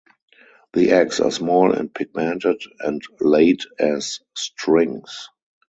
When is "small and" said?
1.29-1.93